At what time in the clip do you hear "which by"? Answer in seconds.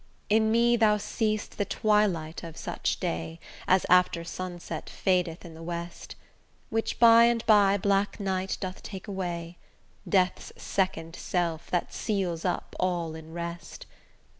6.71-7.25